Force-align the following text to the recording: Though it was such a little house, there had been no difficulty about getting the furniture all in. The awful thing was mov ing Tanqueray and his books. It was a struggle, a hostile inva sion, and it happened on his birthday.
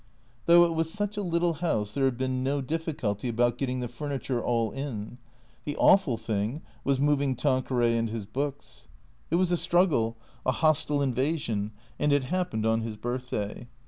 Though 0.47 0.65
it 0.65 0.73
was 0.73 0.91
such 0.91 1.15
a 1.15 1.21
little 1.21 1.53
house, 1.61 1.93
there 1.93 2.05
had 2.05 2.17
been 2.17 2.41
no 2.43 2.59
difficulty 2.59 3.29
about 3.29 3.59
getting 3.59 3.81
the 3.81 3.87
furniture 3.87 4.43
all 4.43 4.71
in. 4.71 5.19
The 5.63 5.77
awful 5.77 6.17
thing 6.17 6.63
was 6.83 6.97
mov 6.97 7.21
ing 7.21 7.35
Tanqueray 7.35 7.95
and 7.95 8.09
his 8.09 8.25
books. 8.25 8.87
It 9.29 9.35
was 9.35 9.51
a 9.51 9.57
struggle, 9.57 10.17
a 10.43 10.53
hostile 10.53 11.01
inva 11.05 11.37
sion, 11.37 11.69
and 11.99 12.11
it 12.11 12.23
happened 12.23 12.65
on 12.65 12.81
his 12.81 12.95
birthday. 12.97 13.67